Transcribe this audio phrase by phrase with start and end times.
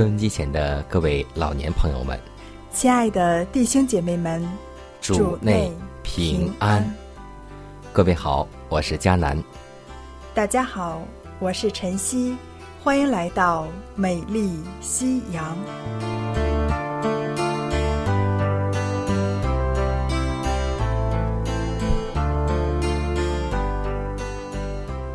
[0.00, 2.18] 收音机前的各位老年朋友们，
[2.72, 4.42] 亲爱的弟兄姐妹们，
[4.98, 5.70] 主内
[6.02, 6.90] 平安。
[7.92, 9.36] 各位好，我是佳南。
[10.32, 11.02] 大家好，
[11.38, 12.34] 我是晨曦，
[12.82, 15.54] 欢迎来到美丽夕阳。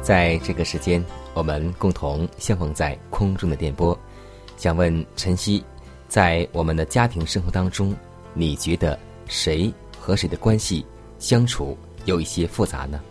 [0.04, 3.98] 在这个时间，我们共同相逢在空中的电波。
[4.58, 5.64] 想问晨曦，
[6.08, 7.96] 在我们的家庭生活当中，
[8.34, 8.98] 你觉得
[9.28, 10.86] 谁和谁的关系
[11.20, 13.02] 相处有一些复杂呢？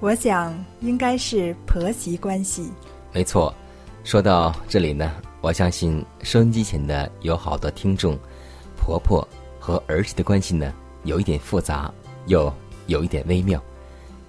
[0.00, 2.70] 我想应该是婆媳关系。
[3.12, 3.54] 没错，
[4.04, 8.18] 说到这里呢，我相信收音机前的有好多听众，
[8.76, 9.26] 婆婆
[9.58, 10.72] 和儿媳的关系呢，
[11.04, 11.92] 有一点复杂，
[12.26, 12.52] 又
[12.86, 13.62] 有一点微妙，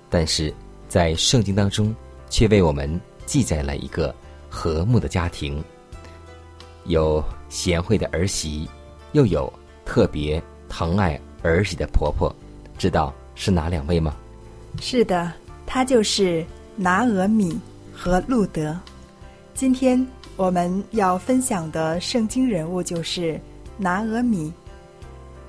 [0.09, 0.53] 但是
[0.87, 1.95] 在圣经当中，
[2.29, 4.13] 却为我们记载了一个
[4.49, 5.63] 和睦的家庭。
[6.85, 8.67] 有贤惠的儿媳，
[9.11, 9.51] 又有
[9.85, 12.33] 特别疼爱儿媳的婆婆，
[12.77, 14.15] 知道是哪两位吗？
[14.79, 15.31] 是的，
[15.65, 17.59] 她就是拿俄米
[17.93, 18.77] 和路德。
[19.53, 20.05] 今天
[20.37, 23.39] 我们要分享的圣经人物就是
[23.77, 24.51] 拿俄米。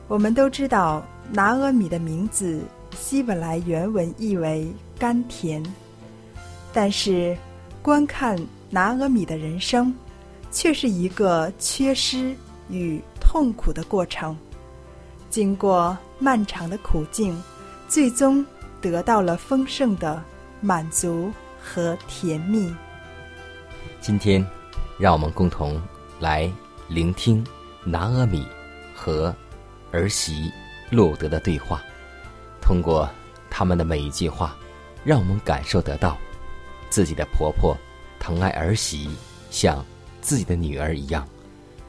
[0.09, 2.61] 我们都知道拿俄米的名字
[2.95, 5.63] 希伯来原文意为甘甜，
[6.73, 7.35] 但是
[7.81, 8.39] 观看
[8.69, 9.95] 拿俄米的人生。
[10.53, 12.37] 却是一个缺失
[12.69, 14.37] 与痛苦的过程。
[15.31, 17.43] 经过漫长的苦境，
[17.89, 18.45] 最终
[18.81, 20.23] 得到了丰盛的
[20.61, 22.73] 满足和甜蜜。
[24.01, 24.47] 今天，
[24.99, 25.81] 让我们共同
[26.21, 26.53] 来
[26.87, 27.45] 聆听
[27.83, 28.47] 拿阿米
[28.95, 29.35] 和
[29.91, 30.53] 儿媳
[30.91, 31.83] 路德的对话。
[32.61, 33.09] 通过
[33.49, 34.55] 他们的每一句话，
[35.03, 36.19] 让我们感受得到
[36.91, 37.75] 自己的婆婆
[38.21, 39.09] 疼爱儿媳，
[39.51, 39.83] 像。
[40.23, 41.29] 自己的女儿一样，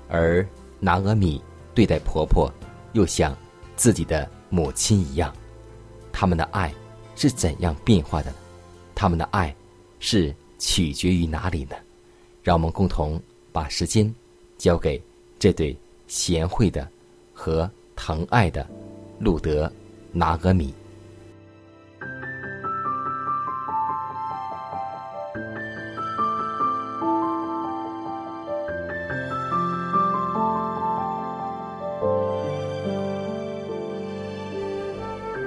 [0.10, 0.46] 而
[0.80, 1.42] 拿俄米
[1.74, 2.52] 对待婆婆
[2.92, 3.34] 又像
[3.78, 5.34] 自己的母亲一样，
[6.12, 6.74] 他们的爱
[7.16, 8.38] 是怎样变化的呢？
[8.94, 9.56] 他们的爱
[10.00, 11.76] 是取决于哪里呢？
[12.42, 13.22] 让我们共同
[13.52, 14.14] 把时间
[14.58, 15.02] 交给
[15.40, 15.78] 这对
[16.08, 16.88] 贤惠的
[17.34, 18.68] 和疼爱的
[19.20, 19.72] 路德
[20.12, 20.74] 拿俄米。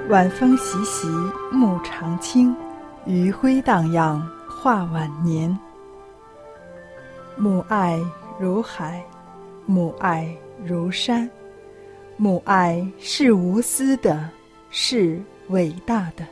[0.09, 1.05] 晚风习习，
[1.51, 2.55] 木长青，
[3.05, 5.57] 余晖荡漾，画晚年。
[7.35, 7.99] 母爱
[8.39, 9.03] 如海，
[9.65, 11.29] 母爱如山，
[12.15, 14.29] 母爱是无私的，
[14.69, 16.25] 是伟大的。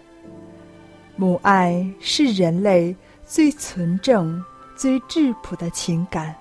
[1.18, 4.42] 母爱是人类最纯正、
[4.78, 6.34] 最质朴的情感，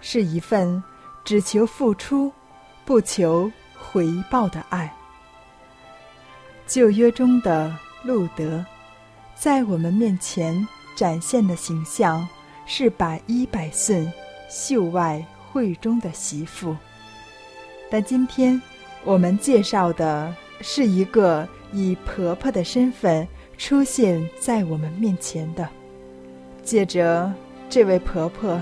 [0.00, 0.82] 是一份
[1.24, 2.32] 只求付出、
[2.86, 4.90] 不求回报的爱。
[6.66, 8.64] 旧约中的路德，
[9.34, 10.66] 在我们面前
[10.96, 12.26] 展现的形象
[12.66, 14.10] 是百依百顺、
[14.48, 16.74] 秀外慧中的媳妇。
[17.90, 18.60] 但今天
[19.04, 23.28] 我们介绍的是一个以婆婆的身份
[23.58, 25.68] 出现在我们面前的。
[26.62, 27.30] 借着
[27.68, 28.58] 这位婆婆，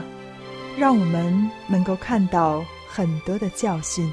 [0.77, 4.13] 让我们能够看到很多的教训。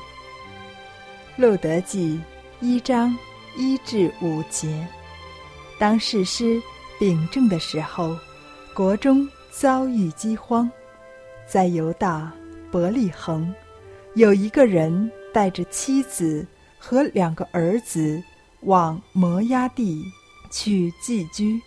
[1.38, 2.21] 路德记
[2.62, 3.18] 一章。
[3.56, 4.88] 一至五节，
[5.78, 6.62] 当士师
[7.00, 8.16] 秉政的时候，
[8.74, 10.69] 国中遭遇饥荒，
[11.48, 12.31] 在犹大
[12.72, 13.54] 伯利恒，
[14.16, 16.46] 有一个人带着妻子
[16.78, 18.22] 和两个儿子
[18.62, 20.04] 往摩崖地
[20.50, 21.60] 去寄居。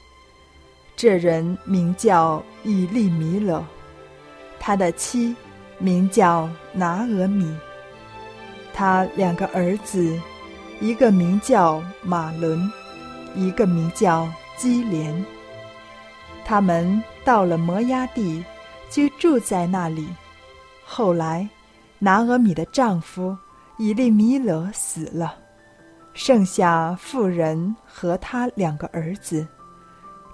[0.94, 3.64] 这人名叫以利米勒，
[4.60, 5.34] 他的妻
[5.78, 7.54] 名叫拿俄米。
[8.74, 10.18] 他两个儿子，
[10.82, 12.68] 一个名叫马伦，
[13.36, 15.24] 一个名叫基连。
[16.44, 18.44] 他们到了摩押地，
[18.90, 20.08] 就住在那里。
[20.84, 21.48] 后来，
[22.00, 23.38] 拿俄米的丈夫
[23.78, 25.36] 以利米勒死了，
[26.14, 29.46] 剩下妇人和他两个儿子。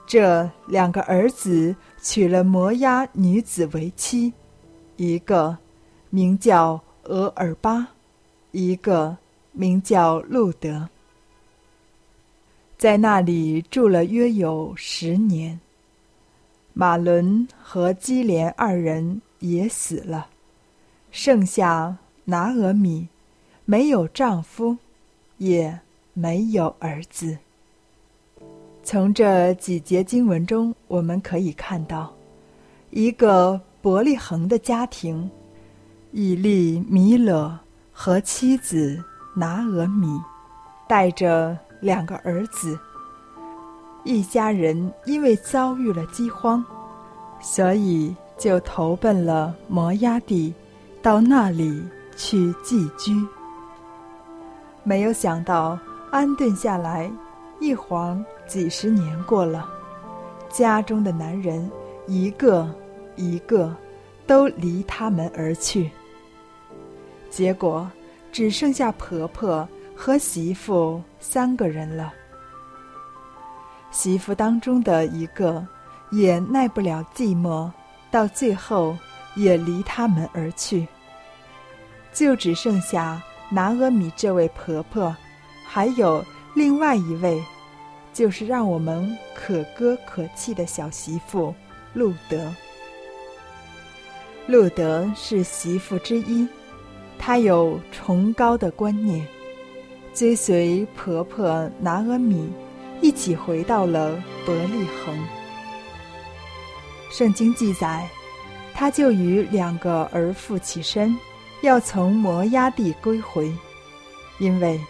[0.07, 4.33] 这两个儿子娶了摩押女子为妻，
[4.97, 5.59] 一个
[6.09, 7.87] 名叫俄尔巴，
[8.53, 9.15] 一个
[9.59, 10.89] 名叫路德。
[12.79, 15.59] 在那里住了约有十年。
[16.73, 20.29] 马伦和基连二人也死了，
[21.11, 23.09] 剩下拿俄米，
[23.65, 24.77] 没有丈夫，
[25.39, 25.77] 也
[26.13, 27.37] 没有儿子。
[28.85, 32.15] 从这几节经文中，我们可以看到，
[32.91, 35.29] 一个伯利恒的家庭，
[36.13, 37.59] 以利米勒
[37.93, 39.03] 和妻子
[39.39, 40.21] 拿俄米，
[40.89, 42.79] 带着两个儿子，
[44.05, 46.65] 一家人因为遭遇了饥荒，
[47.41, 50.53] 所以就投奔了摩押地，
[51.01, 51.83] 到那里
[52.17, 53.15] 去寄居。
[54.83, 55.79] 没有想到
[56.11, 57.11] 安顿下来，
[57.61, 58.25] 一晃。
[58.47, 59.69] 几十年过了，
[60.49, 61.71] 家中的男人
[62.07, 62.67] 一个
[63.15, 63.77] 一个
[64.27, 65.91] 都离他们而去，
[67.29, 67.87] 结果
[68.33, 72.13] 只剩下婆婆和媳妇三个人了。
[73.91, 75.67] 媳妇当中的一个
[76.11, 77.71] 也耐不了寂寞，
[78.11, 78.97] 到最后
[79.35, 80.87] 也离他们而去，
[82.13, 85.17] 就只剩下拿阿米这位婆婆，
[85.67, 87.43] 还有另外一位。
[88.11, 91.55] 就是让我们可歌可泣的小媳妇
[91.93, 92.53] 路德。
[94.49, 96.49] 路德是媳妇之一，
[97.19, 99.27] 她有崇高的观念，
[100.15, 102.49] 追随婆婆拿阿米
[103.01, 105.19] 一起回到了伯利恒。
[107.11, 108.09] 圣经记载，
[108.75, 111.15] 他就与两个儿妇起身，
[111.63, 113.53] 要从摩押地归回，
[114.39, 114.81] 因为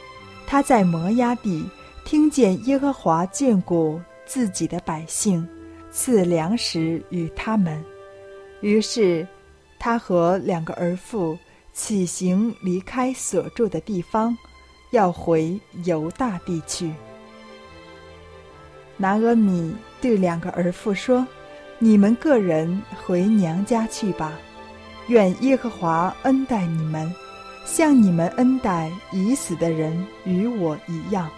[0.46, 1.68] 他在摩押地。
[2.04, 5.46] 听见耶和华眷顾自己的百姓，
[5.90, 7.84] 赐粮食与他们，
[8.62, 9.28] 于是
[9.78, 11.36] 他和两个儿妇
[11.78, 14.36] 起行离开所住的地方，
[14.90, 16.92] 要回犹大地去。
[18.96, 21.24] 拿阿米对两个儿妇说
[21.78, 24.32] ：“你们个人回娘家去吧，
[25.06, 27.14] 愿耶和华恩待你们，
[27.64, 31.30] 像你们恩待已死的人与我一样。”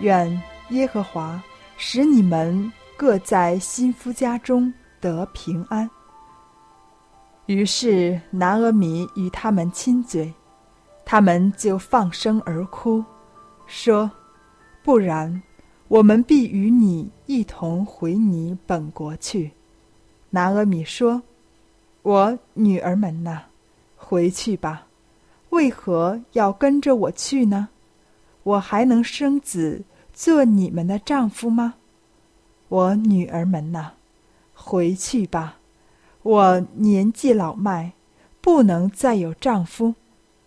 [0.00, 1.42] 愿耶和华
[1.78, 5.88] 使你们各在新夫家中得平安。
[7.50, 10.32] 于是拿阿米与他们亲嘴，
[11.04, 13.04] 他们就放声而哭，
[13.66, 14.08] 说
[14.84, 15.42] ：“不然，
[15.88, 19.50] 我们必与你一同回你本国去。”
[20.30, 21.20] 拿阿米说
[22.02, 23.42] ：“我女儿们呐，
[23.96, 24.86] 回去吧，
[25.48, 27.70] 为何要跟着我去呢？
[28.44, 29.82] 我还能生子。”
[30.12, 31.74] 做你们的丈夫吗？
[32.68, 33.92] 我女儿们呐，
[34.54, 35.56] 回去吧。
[36.22, 37.92] 我年纪老迈，
[38.40, 39.94] 不能再有丈夫。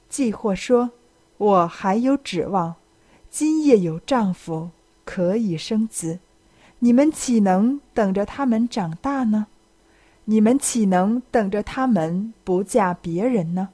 [0.07, 0.91] 既或说，
[1.37, 2.75] 我还有指望，
[3.29, 4.69] 今夜有丈夫
[5.03, 6.19] 可以生子，
[6.79, 9.47] 你们岂能等着他们长大呢？
[10.25, 13.69] 你们岂能等着他们不嫁别人呢？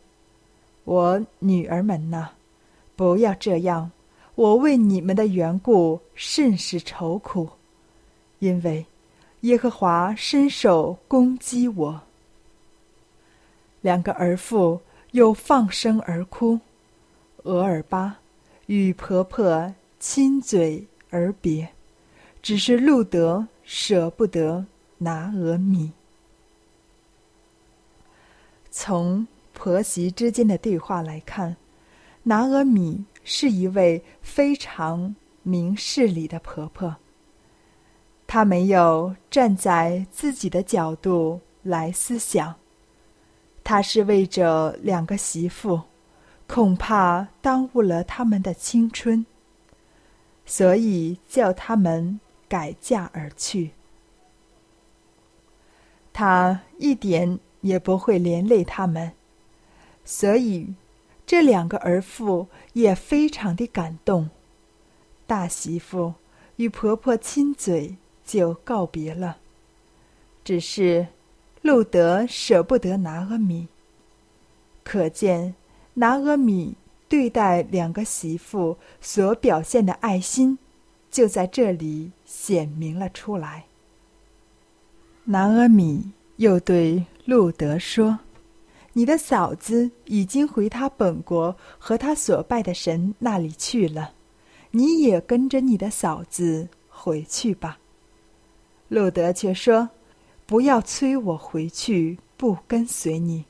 [0.86, 2.30] 我女儿们呐，
[2.96, 3.92] 不要这样。
[4.36, 7.50] 我为你们的缘故甚是愁苦，
[8.40, 8.86] 因为
[9.42, 12.02] 耶和华伸手攻击我。
[13.82, 14.82] 两个儿妇
[15.12, 16.60] 又放声而哭，
[17.44, 18.20] 俄尔巴
[18.66, 21.70] 与婆婆亲嘴而别，
[22.42, 24.66] 只是路德舍不得
[24.98, 25.92] 拿俄米。
[28.70, 31.56] 从婆媳之间的对话来看，
[32.24, 33.06] 拿俄米。
[33.32, 36.96] 是一位非常明事理的婆婆。
[38.32, 42.54] 她没有站在自己的角度来思想，
[43.64, 45.82] 她是为着两个媳妇，
[46.46, 49.26] 恐怕耽误了他们的青春，
[50.46, 53.72] 所以叫他们改嫁而去。
[56.14, 59.14] 她一点也不会连累他们，
[60.06, 60.76] 所以。
[61.26, 64.32] 这两个儿妇也非常的感动，
[65.28, 66.16] 大媳妇
[66.56, 67.98] 与婆婆亲嘴，
[68.30, 69.38] 就告别了。
[70.44, 71.08] 只是
[71.64, 73.68] 路德舍不得拿阿米，
[74.84, 75.56] 可见
[75.96, 76.76] 拿阿米
[77.08, 80.58] 对待两个媳妇所表现的爱心，
[81.10, 83.66] 就在这里显明了出来。
[85.26, 88.20] 拿阿米又对路德说
[88.94, 94.14] ：“你的嫂子已经回她本国和她所拜的神那里去了，
[94.72, 97.80] 你也跟着你的嫂子回去吧。”
[98.90, 99.90] 路德却说
[100.46, 103.46] ：“不要催我回去，不跟随你。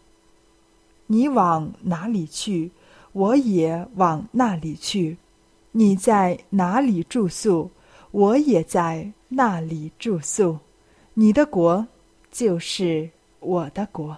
[1.08, 2.72] 你往哪里去，
[3.14, 5.18] 我也往那里去；
[5.72, 7.72] 你在哪里住宿，
[8.12, 10.60] 我也在那里住宿。”
[11.16, 11.88] 你的国
[12.32, 14.18] 就是我的国，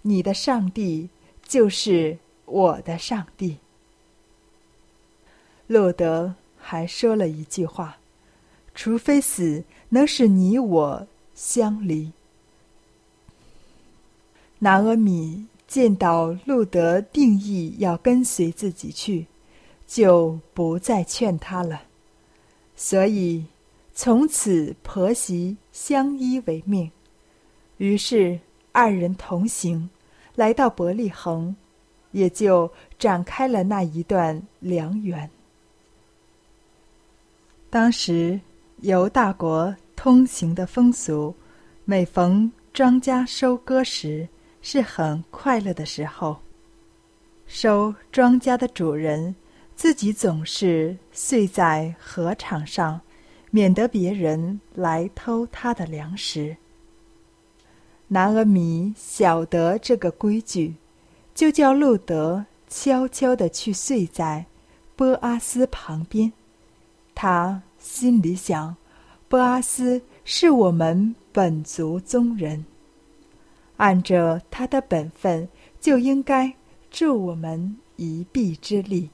[0.00, 1.08] 你的上帝
[1.46, 3.58] 就是我的上帝。
[5.68, 7.98] 路德还说了一句话
[8.74, 12.12] ：“除非死能使你我相离。”
[14.60, 19.26] 拿阿米见到路德定义要跟随自己去，
[19.86, 21.82] 就不再劝他了，
[22.76, 23.44] 所以。
[23.94, 26.90] 从此婆媳相依为命，
[27.76, 28.40] 于是
[28.72, 29.90] 二人同行，
[30.34, 31.54] 来到伯利恒，
[32.12, 35.28] 也就展开了那一段良缘。
[37.68, 38.40] 当时
[38.78, 41.32] 犹大国通行的风俗，
[41.84, 44.28] 每逢庄稼收割时，
[44.60, 46.38] 是很快乐的时候。
[47.46, 49.32] 收庄稼的主人
[49.76, 53.00] 自己总是睡在禾场上。
[53.52, 56.56] 免得别人来偷他的粮食。
[58.08, 60.74] 拿阿米晓得这个规矩，
[61.32, 64.46] 就叫路德悄悄地去睡在
[64.96, 66.32] 波阿斯旁边。
[67.14, 68.74] 他心里想：
[69.32, 72.66] 波阿斯是我们本族宗人，
[73.78, 75.48] 按着他的本分，
[75.80, 76.52] 就应该
[76.90, 79.08] 助我们一臂之力。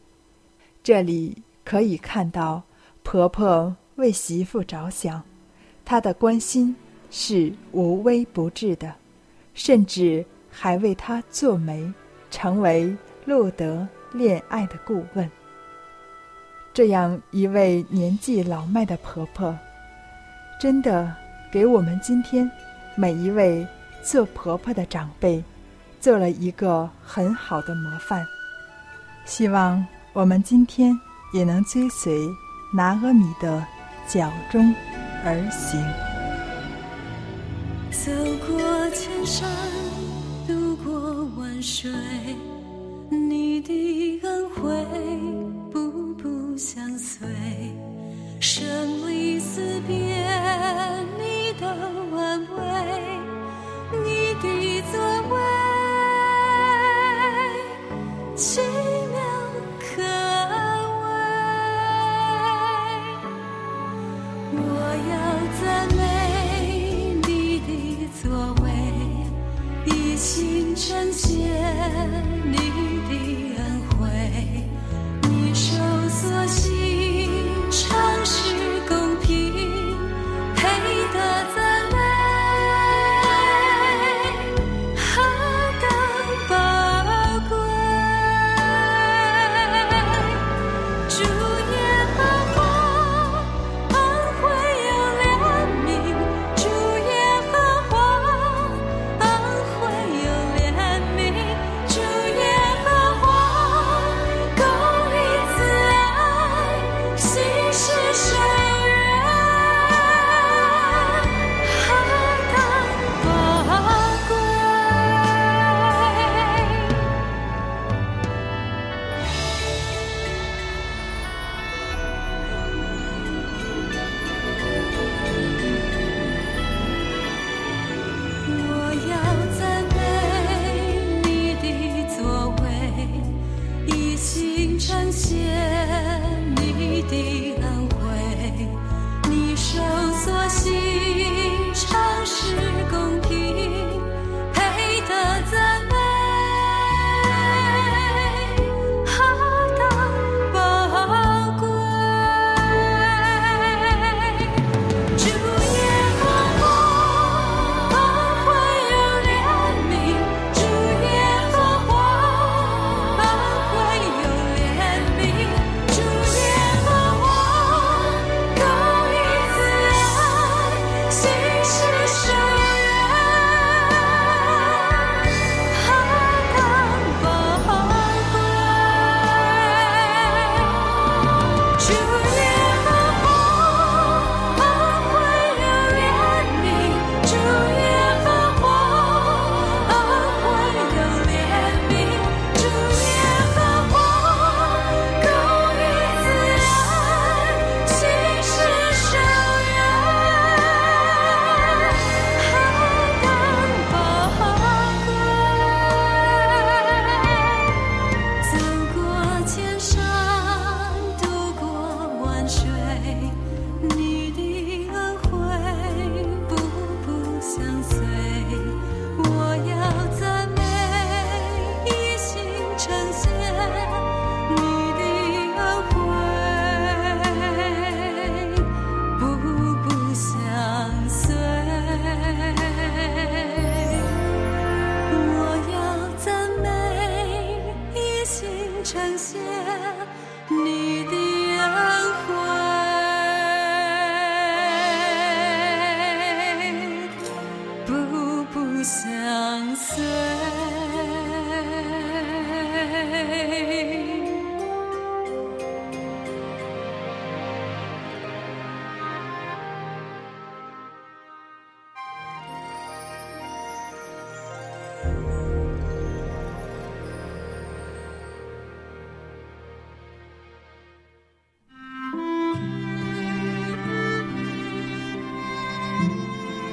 [0.82, 2.64] 这里可以看到
[3.04, 3.76] 婆婆。
[3.94, 5.22] 为媳妇着想，
[5.84, 6.74] 她的关心
[7.12, 8.92] 是无微不至的，
[9.54, 11.92] 甚至还为她做媒，
[12.28, 12.92] 成为
[13.24, 15.30] 路德恋爱的顾问。
[16.74, 19.56] 这样一位年纪老迈的婆婆，
[20.60, 21.14] 真的
[21.52, 22.50] 给我们今天
[22.96, 23.66] 每一位
[24.02, 25.42] 做婆婆的长辈
[26.00, 28.24] 做了一个很好的模范。
[29.24, 30.98] 希望我们今天
[31.32, 32.28] 也能追随
[32.74, 33.66] 拿阿米的。
[34.10, 34.74] 脚中
[35.22, 35.78] 而行，
[37.90, 38.10] 走
[38.46, 39.46] 过千山，
[40.46, 41.90] 渡过万水，
[43.10, 44.72] 你的恩惠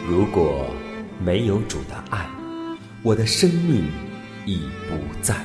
[0.08, 0.66] 如果
[1.24, 2.26] 没有主的爱
[3.04, 3.92] 我的生命
[4.46, 5.45] 已不在。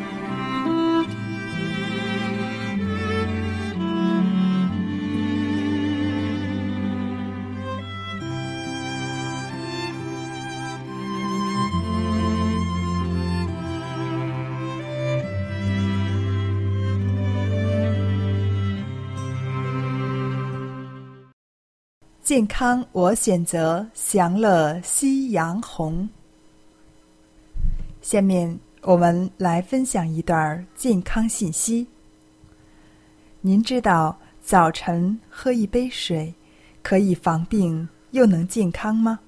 [22.31, 26.07] 健康，我选择享乐夕阳红。
[28.01, 31.85] 下面我们来分享一段健康信息。
[33.41, 36.33] 您知道早晨喝一杯水
[36.81, 39.19] 可以防病又能健康吗？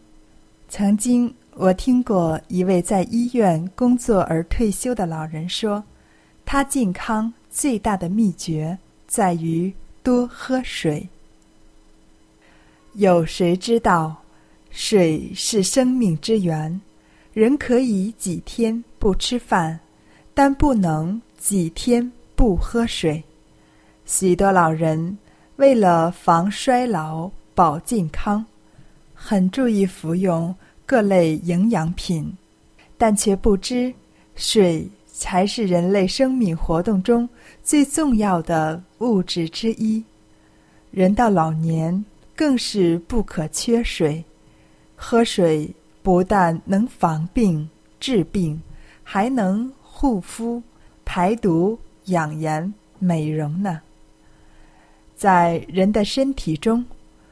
[0.69, 5.83] 曾经我听过一位在医院工作而退休的老人说，
[6.45, 11.05] 他健康最大的秘诀在于多喝水。
[12.95, 14.15] 有谁知道，
[14.69, 16.79] 水是生命之源？
[17.34, 19.79] 人可以几天不吃饭，
[20.36, 23.23] 但不能几天不喝水。
[24.06, 25.17] 许多老人
[25.56, 28.45] 为了防衰老、保健康，
[29.15, 30.53] 很注意服用
[30.86, 32.32] 各类营养品，
[32.95, 33.91] 但却不知
[34.36, 37.27] 水才是人类生命活动中
[37.63, 40.03] 最重要的物质之一。
[40.91, 42.06] 人到老年。
[42.35, 44.23] 更是不可缺水。
[44.95, 45.69] 喝水
[46.01, 47.69] 不但能防病
[47.99, 48.61] 治病，
[49.03, 50.61] 还能护肤、
[51.03, 53.81] 排毒、养颜、美容呢。
[55.15, 56.83] 在人的身体中，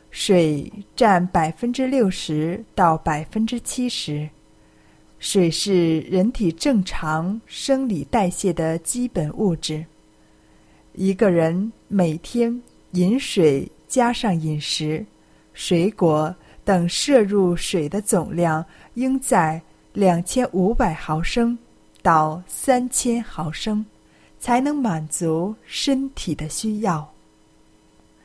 [0.09, 4.29] 水占百分之六十到百分之七十。
[5.19, 9.85] 水是人体正常生理代谢的基本物质。
[10.93, 12.61] 一个人每天
[12.91, 13.71] 饮水。
[13.91, 15.06] 加上饮食、
[15.54, 21.58] 水果等摄入水的总量，应在两千五百毫升
[22.01, 23.86] 到三千毫升，
[24.39, 27.06] 才能满足身体的需要。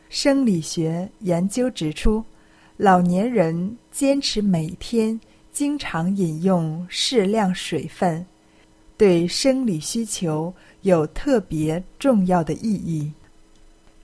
[0.09, 2.24] 生理学研究指出，
[2.76, 8.24] 老年人坚持每天经常饮用适量水分，
[8.96, 13.11] 对生理需求有特别重要的意义。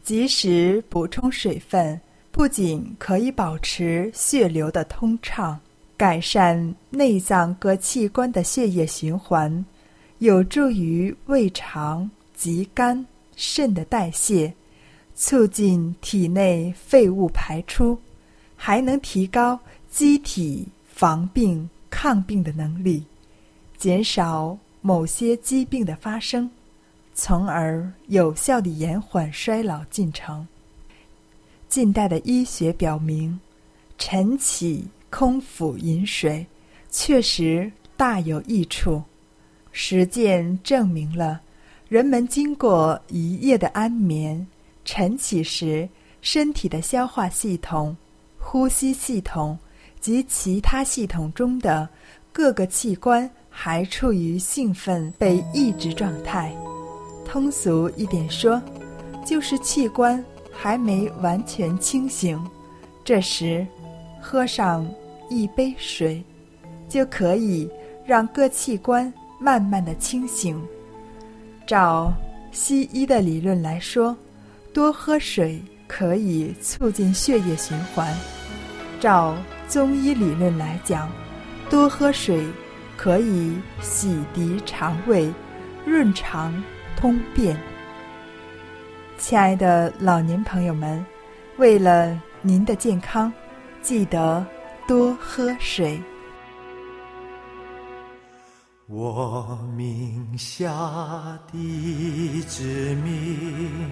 [0.02, 5.58] 及时补充水分，不仅可以保持血流的通畅，
[5.96, 9.64] 改善内脏各器官的血液循环，
[10.18, 14.52] 有助于胃肠及肝肾的代谢，
[15.14, 17.96] 促进体内废物排出，
[18.56, 23.04] 还能提高机体防病抗病的能力，
[23.78, 26.50] 减少某些疾病的发生。
[27.14, 30.46] 从而有效地延缓衰老进程。
[31.68, 33.38] 近代的医学表明，
[33.98, 36.46] 晨起空腹饮水
[36.90, 39.02] 确实大有益处。
[39.72, 41.40] 实践证明了，
[41.88, 44.46] 人们经过一夜的安眠，
[44.84, 45.88] 晨起时，
[46.20, 47.96] 身体的消化系统、
[48.38, 49.58] 呼吸系统
[49.98, 51.88] 及其他系统中的
[52.32, 56.54] 各个器官还处于兴奋被抑制状态。
[57.32, 58.60] 通俗一点说，
[59.24, 62.38] 就是器官还没完全清醒。
[63.02, 63.66] 这时，
[64.20, 64.86] 喝上
[65.30, 66.22] 一杯水，
[66.90, 67.66] 就可以
[68.04, 70.62] 让各器官慢慢的清醒。
[71.66, 72.12] 照
[72.50, 74.14] 西医的理论来说，
[74.74, 78.14] 多喝水可以促进血液循环；
[79.00, 79.34] 照
[79.70, 81.10] 中医理论来讲，
[81.70, 82.46] 多喝水
[82.94, 85.32] 可以洗涤肠胃、
[85.86, 86.52] 润肠。
[86.96, 87.56] 通便，
[89.18, 91.04] 亲爱的老年朋友们，
[91.56, 93.32] 为了您的健康，
[93.80, 94.44] 记得
[94.86, 96.00] 多喝水。
[98.86, 100.68] 我名下
[101.50, 102.62] 的子
[103.02, 103.90] 民，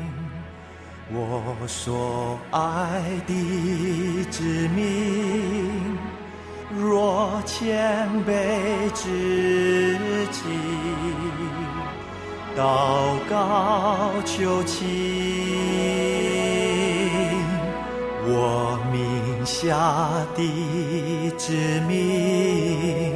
[1.11, 5.99] 我所爱的子民，
[6.77, 9.97] 若谦卑之
[10.31, 10.41] 己。
[12.61, 14.87] 祷告求情，
[18.27, 19.01] 我名
[19.47, 19.65] 下
[20.37, 20.43] 的
[21.39, 21.55] 子
[21.89, 23.15] 民，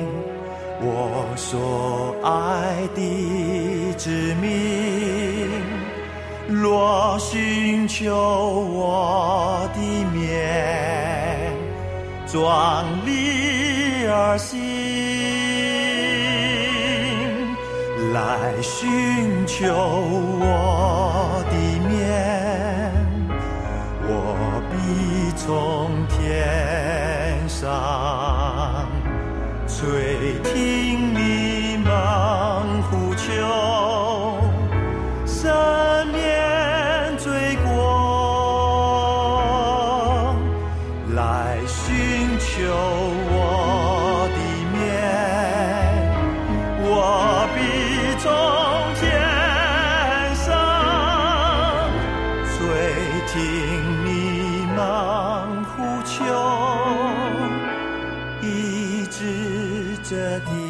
[0.80, 4.48] 我所爱的之名，
[6.48, 9.78] 若寻求我的
[10.14, 11.52] 面，
[12.26, 14.73] 壮丽而行，
[18.14, 21.56] 来寻求我的
[21.88, 22.92] 面，
[24.06, 24.72] 我必
[25.36, 28.88] 从天上
[29.66, 30.83] 垂听。
[60.04, 60.63] 治这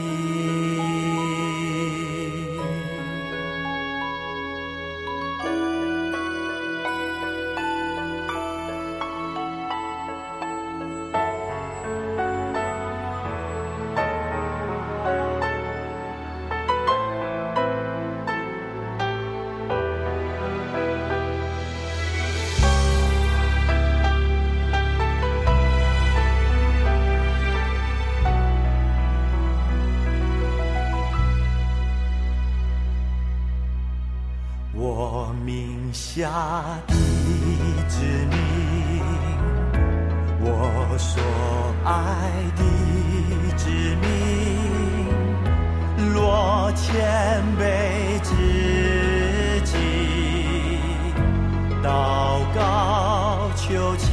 [53.57, 54.13] 求情，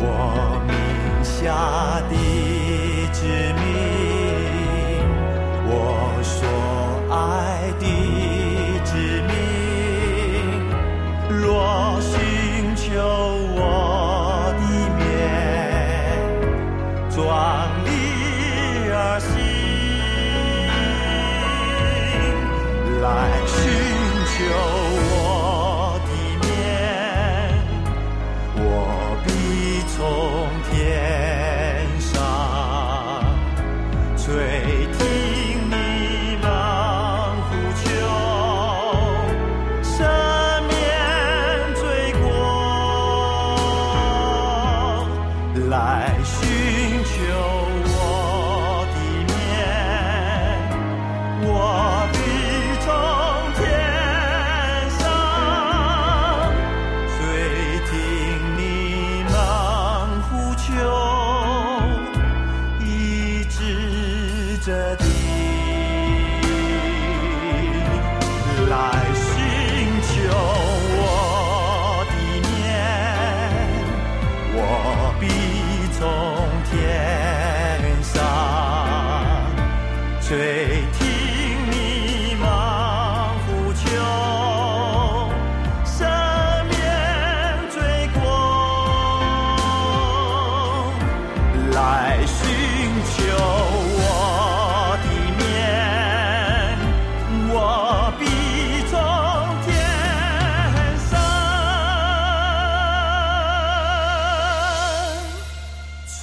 [0.00, 0.74] 我名
[1.22, 2.14] 下的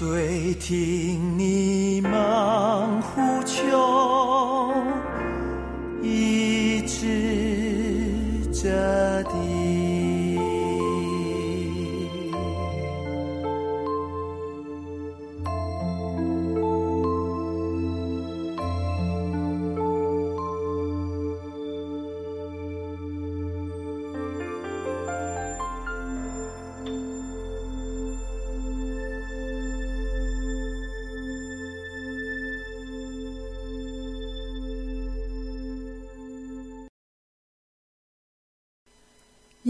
[0.01, 2.30] 最听你吗？